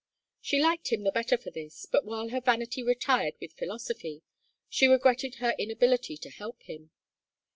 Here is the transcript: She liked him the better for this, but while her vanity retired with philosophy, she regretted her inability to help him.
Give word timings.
She 0.41 0.59
liked 0.59 0.91
him 0.91 1.03
the 1.03 1.11
better 1.11 1.37
for 1.37 1.51
this, 1.51 1.85
but 1.85 2.05
while 2.05 2.29
her 2.29 2.41
vanity 2.41 2.81
retired 2.81 3.35
with 3.39 3.53
philosophy, 3.53 4.23
she 4.67 4.87
regretted 4.87 5.35
her 5.35 5.53
inability 5.59 6.17
to 6.17 6.31
help 6.31 6.63
him. 6.63 6.89